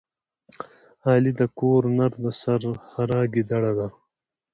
علي 1.11 1.31
د 1.39 1.41
کور 1.59 1.81
نر 1.97 2.11
د 2.23 2.25
سحرا 2.41 3.21
ګیدړه 3.33 3.71
ده. 3.77 3.87